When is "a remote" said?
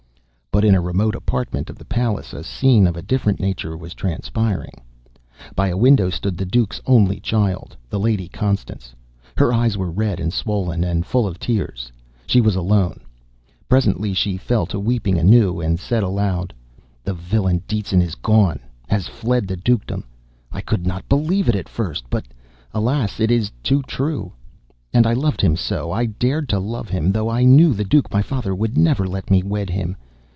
0.75-1.15